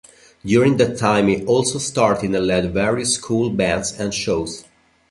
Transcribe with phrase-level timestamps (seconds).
[0.43, 4.65] During that time he also started and led various school bands and shows.